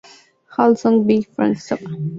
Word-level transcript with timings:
All 0.57 0.73
songs 0.75 1.05
by 1.07 1.21
Frank 1.35 1.57
Zappa. 1.59 1.91